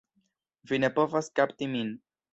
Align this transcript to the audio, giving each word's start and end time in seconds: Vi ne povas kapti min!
Vi 0.71 0.79
ne 0.85 0.91
povas 0.97 1.29
kapti 1.41 1.71
min! 1.77 1.93